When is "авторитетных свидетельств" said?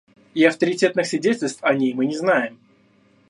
0.43-1.63